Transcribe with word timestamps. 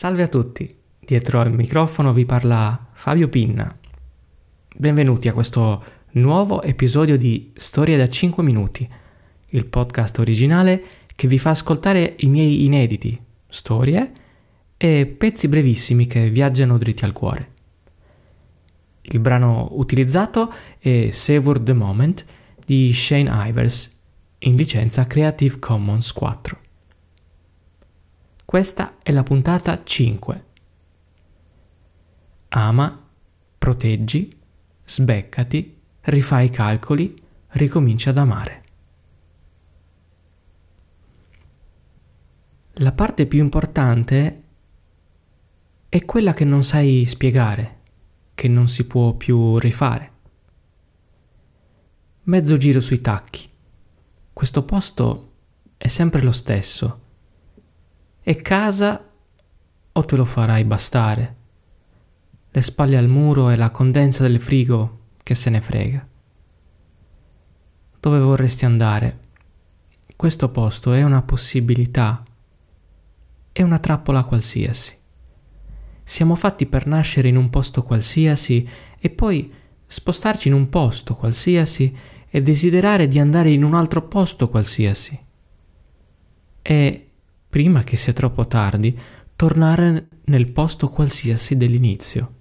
Salve 0.00 0.22
a 0.22 0.28
tutti, 0.28 0.74
dietro 0.98 1.40
al 1.40 1.52
microfono 1.52 2.14
vi 2.14 2.24
parla 2.24 2.88
Fabio 2.90 3.28
Pinna. 3.28 3.70
Benvenuti 4.74 5.28
a 5.28 5.34
questo 5.34 5.84
nuovo 6.12 6.62
episodio 6.62 7.18
di 7.18 7.52
Storia 7.54 7.98
da 7.98 8.08
5 8.08 8.42
minuti, 8.42 8.88
il 9.48 9.66
podcast 9.66 10.18
originale 10.18 10.82
che 11.14 11.28
vi 11.28 11.38
fa 11.38 11.50
ascoltare 11.50 12.14
i 12.20 12.30
miei 12.30 12.64
inediti, 12.64 13.20
storie 13.46 14.10
e 14.78 15.04
pezzi 15.04 15.48
brevissimi 15.48 16.06
che 16.06 16.30
viaggiano 16.30 16.78
dritti 16.78 17.04
al 17.04 17.12
cuore. 17.12 17.50
Il 19.02 19.18
brano 19.18 19.68
utilizzato 19.72 20.50
è 20.78 21.10
Savor 21.10 21.60
the 21.60 21.74
Moment 21.74 22.24
di 22.64 22.90
Shane 22.94 23.28
Ivers 23.48 24.00
in 24.38 24.56
licenza 24.56 25.06
Creative 25.06 25.58
Commons 25.58 26.10
4. 26.14 26.69
Questa 28.50 28.96
è 29.00 29.12
la 29.12 29.22
puntata 29.22 29.80
5. 29.84 30.44
Ama, 32.48 33.08
proteggi, 33.56 34.28
sbeccati, 34.84 35.80
rifai 36.00 36.46
i 36.46 36.50
calcoli, 36.50 37.14
ricomincia 37.50 38.10
ad 38.10 38.16
amare. 38.16 38.64
La 42.72 42.90
parte 42.90 43.26
più 43.26 43.38
importante 43.38 44.42
è 45.88 46.04
quella 46.04 46.32
che 46.32 46.44
non 46.44 46.64
sai 46.64 47.04
spiegare, 47.04 47.78
che 48.34 48.48
non 48.48 48.68
si 48.68 48.84
può 48.84 49.12
più 49.12 49.58
rifare. 49.58 50.12
Mezzo 52.24 52.56
giro 52.56 52.80
sui 52.80 53.00
tacchi. 53.00 53.48
Questo 54.32 54.64
posto 54.64 55.34
è 55.76 55.86
sempre 55.86 56.22
lo 56.22 56.32
stesso 56.32 57.09
e 58.30 58.36
casa 58.42 59.10
o 59.90 60.04
te 60.04 60.14
lo 60.14 60.24
farai 60.24 60.62
bastare. 60.62 61.36
Le 62.48 62.60
spalle 62.60 62.96
al 62.96 63.08
muro 63.08 63.50
e 63.50 63.56
la 63.56 63.72
condensa 63.72 64.22
del 64.22 64.38
frigo 64.38 64.98
che 65.24 65.34
se 65.34 65.50
ne 65.50 65.60
frega. 65.60 66.06
Dove 67.98 68.18
vorresti 68.20 68.64
andare? 68.64 69.18
Questo 70.14 70.48
posto 70.48 70.92
è 70.92 71.02
una 71.02 71.22
possibilità, 71.22 72.22
è 73.50 73.62
una 73.62 73.78
trappola 73.80 74.22
qualsiasi. 74.22 74.96
Siamo 76.04 76.36
fatti 76.36 76.66
per 76.66 76.86
nascere 76.86 77.26
in 77.26 77.36
un 77.36 77.50
posto 77.50 77.82
qualsiasi 77.82 78.68
e 78.96 79.10
poi 79.10 79.52
spostarci 79.84 80.46
in 80.46 80.54
un 80.54 80.68
posto 80.68 81.16
qualsiasi 81.16 81.96
e 82.28 82.40
desiderare 82.40 83.08
di 83.08 83.18
andare 83.18 83.50
in 83.50 83.64
un 83.64 83.74
altro 83.74 84.02
posto 84.02 84.48
qualsiasi. 84.48 85.18
E 86.62 87.09
prima 87.50 87.82
che 87.82 87.96
sia 87.96 88.12
troppo 88.12 88.46
tardi, 88.46 88.96
tornare 89.34 90.08
nel 90.26 90.50
posto 90.52 90.88
qualsiasi 90.88 91.56
dell'inizio. 91.56 92.34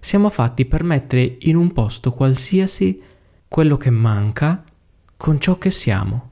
Siamo 0.00 0.30
fatti 0.30 0.64
per 0.64 0.82
mettere 0.82 1.36
in 1.40 1.56
un 1.56 1.72
posto 1.72 2.12
qualsiasi 2.12 3.02
quello 3.46 3.76
che 3.76 3.90
manca 3.90 4.64
con 5.16 5.38
ciò 5.38 5.58
che 5.58 5.70
siamo. 5.70 6.30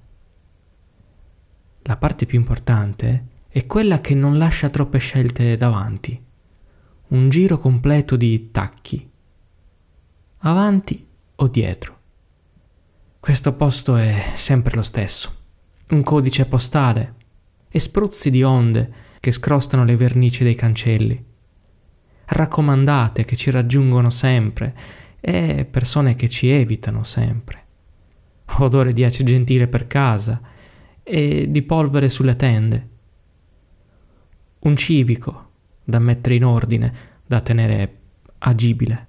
La 1.82 1.96
parte 1.96 2.24
più 2.24 2.38
importante 2.38 3.27
è 3.48 3.66
quella 3.66 4.00
che 4.00 4.14
non 4.14 4.38
lascia 4.38 4.70
troppe 4.70 4.98
scelte 4.98 5.56
davanti. 5.56 6.22
Un 7.08 7.28
giro 7.28 7.58
completo 7.58 8.16
di 8.16 8.51
tacchi. 8.51 9.11
Avanti 10.39 11.06
o 11.36 11.48
dietro. 11.48 11.98
Questo 13.20 13.52
posto 13.55 13.96
è 13.96 14.33
sempre 14.34 14.74
lo 14.74 14.83
stesso. 14.83 15.34
Un 15.89 16.02
codice 16.02 16.46
postale, 16.46 17.14
e 17.77 17.80
spruzzi 17.80 18.30
di 18.30 18.45
onde 18.45 18.89
che 19.18 19.33
scrostano 19.33 19.83
le 19.83 19.96
vernici 19.96 20.45
dei 20.45 20.55
cancelli. 20.55 21.20
Raccomandate 22.27 23.24
che 23.24 23.35
ci 23.35 23.51
raggiungono 23.51 24.11
sempre 24.11 24.77
e 25.20 25.67
persone 25.68 26.14
che 26.14 26.29
ci 26.29 26.48
evitano 26.51 27.02
sempre. 27.02 27.64
Odore 28.58 28.92
di 28.92 29.02
ace 29.02 29.24
gentile 29.24 29.67
per 29.67 29.89
casa 29.89 30.40
e 31.02 31.46
di 31.51 31.63
polvere 31.63 32.08
sulle 32.08 32.36
tende. 32.36 32.89
Un 34.61 34.77
civico 34.77 35.51
da 35.83 35.98
mettere 35.98 36.36
in 36.36 36.45
ordine, 36.45 36.95
da 37.27 37.40
tenere 37.40 37.98
agibile. 38.39 39.07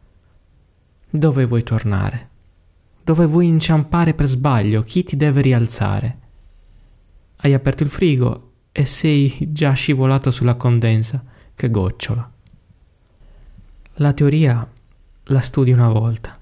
Dove 1.07 1.45
vuoi 1.45 1.61
tornare? 1.61 2.29
Dove 3.03 3.27
vuoi 3.27 3.45
inciampare 3.45 4.15
per 4.15 4.25
sbaglio? 4.25 4.81
Chi 4.81 5.03
ti 5.03 5.15
deve 5.15 5.41
rialzare? 5.41 6.19
Hai 7.35 7.53
aperto 7.53 7.83
il 7.83 7.89
frigo 7.89 8.44
e 8.77 8.83
sei 8.83 9.53
già 9.53 9.71
scivolato 9.71 10.31
sulla 10.31 10.55
condensa 10.55 11.23
che 11.55 11.69
gocciola. 11.69 12.29
La 13.93 14.11
teoria 14.11 14.69
la 15.23 15.39
studi 15.39 15.71
una 15.71 15.87
volta, 15.87 16.37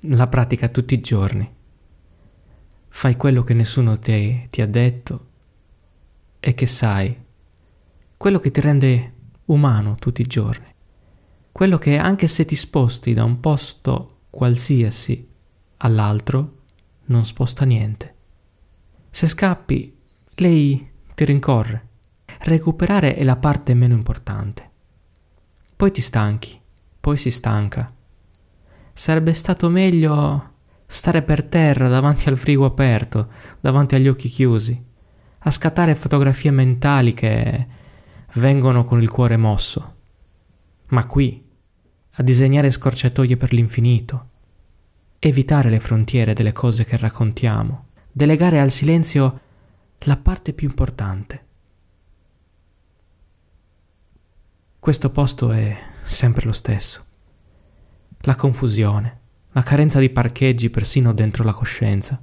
la 0.00 0.26
pratica 0.26 0.70
tutti 0.70 0.94
i 0.94 1.00
giorni. 1.00 1.48
Fai 2.88 3.14
quello 3.14 3.44
che 3.44 3.54
nessuno 3.54 3.96
te, 3.96 4.48
ti 4.50 4.60
ha 4.60 4.66
detto 4.66 5.26
e 6.40 6.52
che 6.52 6.66
sai, 6.66 7.16
quello 8.16 8.40
che 8.40 8.50
ti 8.50 8.60
rende 8.60 9.12
umano 9.44 9.94
tutti 10.00 10.22
i 10.22 10.26
giorni, 10.26 10.74
quello 11.52 11.78
che 11.78 11.96
anche 11.96 12.26
se 12.26 12.44
ti 12.44 12.56
sposti 12.56 13.14
da 13.14 13.22
un 13.22 13.38
posto 13.38 14.22
qualsiasi 14.30 15.28
all'altro, 15.76 16.62
non 17.04 17.24
sposta 17.24 17.64
niente. 17.64 18.14
Se 19.10 19.28
scappi, 19.28 19.96
lei 20.34 20.96
ti 21.18 21.24
rincorre. 21.24 21.86
Recuperare 22.42 23.16
è 23.16 23.24
la 23.24 23.34
parte 23.34 23.74
meno 23.74 23.92
importante. 23.94 24.70
Poi 25.74 25.90
ti 25.90 26.00
stanchi, 26.00 26.60
poi 27.00 27.16
si 27.16 27.32
stanca. 27.32 27.92
Sarebbe 28.92 29.32
stato 29.32 29.68
meglio 29.68 30.52
stare 30.86 31.22
per 31.22 31.42
terra 31.42 31.88
davanti 31.88 32.28
al 32.28 32.38
frigo 32.38 32.64
aperto, 32.66 33.30
davanti 33.58 33.96
agli 33.96 34.06
occhi 34.06 34.28
chiusi, 34.28 34.80
a 35.40 35.50
scattare 35.50 35.96
fotografie 35.96 36.52
mentali 36.52 37.12
che 37.14 37.66
vengono 38.34 38.84
con 38.84 39.02
il 39.02 39.10
cuore 39.10 39.36
mosso. 39.36 39.94
Ma 40.90 41.04
qui, 41.04 41.44
a 42.12 42.22
disegnare 42.22 42.70
scorciatoie 42.70 43.36
per 43.36 43.52
l'infinito, 43.52 44.28
evitare 45.18 45.68
le 45.68 45.80
frontiere 45.80 46.32
delle 46.32 46.52
cose 46.52 46.84
che 46.84 46.96
raccontiamo, 46.96 47.86
delegare 48.12 48.60
al 48.60 48.70
silenzio 48.70 49.40
la 50.00 50.16
parte 50.16 50.52
più 50.52 50.68
importante. 50.68 51.46
Questo 54.78 55.10
posto 55.10 55.52
è 55.52 55.76
sempre 56.02 56.46
lo 56.46 56.52
stesso. 56.52 57.04
La 58.20 58.36
confusione, 58.36 59.20
la 59.52 59.62
carenza 59.62 59.98
di 59.98 60.08
parcheggi 60.08 60.70
persino 60.70 61.12
dentro 61.12 61.44
la 61.44 61.52
coscienza, 61.52 62.20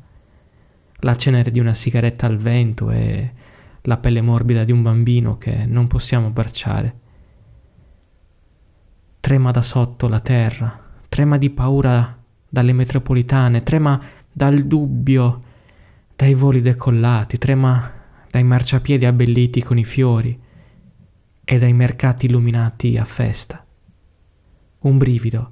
la 1.00 1.16
cenere 1.16 1.52
di 1.52 1.60
una 1.60 1.74
sigaretta 1.74 2.26
al 2.26 2.38
vento 2.38 2.90
e 2.92 3.34
la 3.82 3.98
pelle 3.98 4.22
morbida 4.22 4.64
di 4.64 4.72
un 4.72 4.82
bambino 4.82 5.38
che 5.38 5.66
non 5.66 5.88
possiamo 5.88 6.28
abbracciare. 6.28 7.00
Trema 9.20 9.52
da 9.52 9.62
sotto 9.62 10.08
la 10.08 10.20
terra, 10.22 10.82
trema 11.10 11.38
di 11.38 11.50
paura 11.50 12.18
dalle 12.48 12.74
metropolitane, 12.74 13.64
trema 13.64 14.02
dal 14.32 14.62
dubbio 14.62 15.42
dai 16.16 16.34
voli 16.34 16.62
decollati, 16.62 17.38
trema 17.38 17.92
dai 18.30 18.44
marciapiedi 18.44 19.06
abbelliti 19.06 19.62
con 19.62 19.78
i 19.78 19.84
fiori 19.84 20.40
e 21.44 21.58
dai 21.58 21.74
mercati 21.74 22.26
illuminati 22.26 22.98
a 22.98 23.04
festa. 23.04 23.66
Un 24.80 24.98
brivido, 24.98 25.52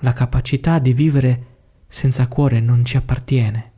la 0.00 0.12
capacità 0.12 0.78
di 0.78 0.92
vivere 0.92 1.46
senza 1.86 2.26
cuore 2.26 2.60
non 2.60 2.84
ci 2.84 2.96
appartiene. 2.96 3.72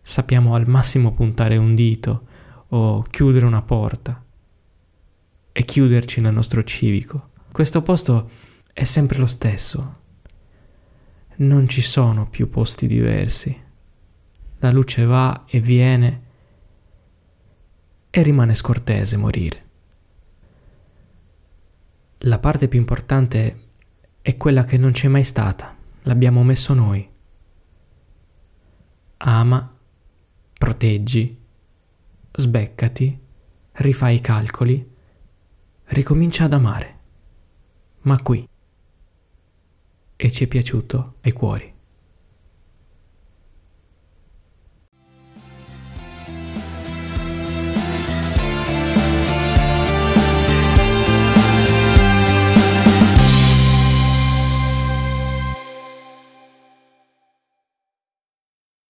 Sappiamo 0.00 0.54
al 0.54 0.68
massimo 0.68 1.12
puntare 1.12 1.56
un 1.56 1.74
dito 1.74 2.26
o 2.68 3.02
chiudere 3.02 3.46
una 3.46 3.62
porta 3.62 4.22
e 5.52 5.64
chiuderci 5.64 6.20
nel 6.20 6.34
nostro 6.34 6.62
civico. 6.64 7.30
Questo 7.50 7.82
posto 7.82 8.30
è 8.72 8.84
sempre 8.84 9.18
lo 9.18 9.26
stesso. 9.26 10.00
Non 11.36 11.68
ci 11.68 11.80
sono 11.80 12.28
più 12.28 12.48
posti 12.48 12.86
diversi 12.86 13.70
la 14.62 14.70
luce 14.70 15.04
va 15.04 15.44
e 15.48 15.58
viene 15.58 16.22
e 18.10 18.22
rimane 18.22 18.54
scortese 18.54 19.16
morire. 19.16 19.70
La 22.18 22.38
parte 22.38 22.68
più 22.68 22.78
importante 22.78 23.70
è 24.22 24.36
quella 24.36 24.64
che 24.64 24.78
non 24.78 24.92
c'è 24.92 25.08
mai 25.08 25.24
stata, 25.24 25.76
l'abbiamo 26.02 26.44
messo 26.44 26.74
noi. 26.74 27.10
Ama, 29.16 29.76
proteggi, 30.58 31.40
sbeccati, 32.30 33.20
rifai 33.72 34.14
i 34.14 34.20
calcoli, 34.20 34.90
ricomincia 35.86 36.44
ad 36.44 36.52
amare. 36.52 36.98
Ma 38.02 38.20
qui. 38.22 38.48
E 40.14 40.30
ci 40.30 40.44
è 40.44 40.46
piaciuto 40.46 41.14
ai 41.22 41.32
cuori. 41.32 41.72